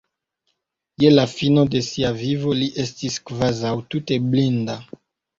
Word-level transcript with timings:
Je 1.01 1.09
la 1.09 1.25
fino 1.33 1.65
de 1.75 1.81
sia 1.87 2.09
vivo 2.21 2.55
li 2.59 2.69
estis 2.83 3.17
kvazaŭ 3.31 3.75
tute 3.93 4.17
blinda. 4.33 4.79